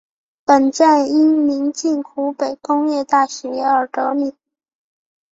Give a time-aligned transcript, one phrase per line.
[0.47, 4.35] 本站因临近湖北工业大学而得名。